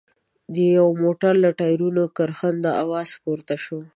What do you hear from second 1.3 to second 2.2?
له ټايرونو